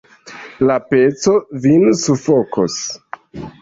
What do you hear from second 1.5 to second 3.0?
vin sufokos!